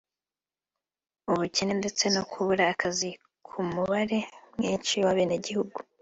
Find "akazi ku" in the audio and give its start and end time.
2.73-3.57